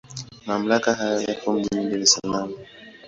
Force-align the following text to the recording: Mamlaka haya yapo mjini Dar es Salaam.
Mamlaka 0.47 0.93
haya 0.93 1.19
yapo 1.27 1.53
mjini 1.53 1.89
Dar 1.89 1.99
es 2.03 2.11
Salaam. 2.13 2.51